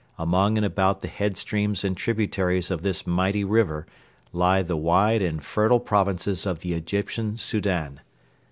Among 0.17 0.57
and 0.57 0.65
about 0.65 1.01
the 1.01 1.07
headstreams 1.07 1.83
and 1.83 1.95
tributaries 1.95 2.71
of 2.71 2.81
this 2.81 3.05
mighty 3.05 3.43
river 3.43 3.85
lie 4.33 4.63
the 4.63 4.75
wide 4.75 5.21
and 5.21 5.43
fertile 5.45 5.79
provinces 5.79 6.47
of 6.47 6.61
the 6.61 6.73
Egyptian 6.73 7.37
Soudan. 7.37 7.99